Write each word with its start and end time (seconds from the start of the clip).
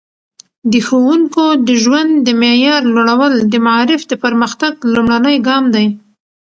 د 0.71 0.73
ښوونکو 0.87 1.45
د 1.67 1.69
ژوند 1.83 2.11
د 2.27 2.29
معیار 2.41 2.81
لوړول 2.93 3.33
د 3.51 3.55
معارف 3.65 4.01
د 4.07 4.13
پرمختګ 4.23 4.73
لومړنی 4.95 5.37
ګام 5.47 5.63
دی. 5.75 5.85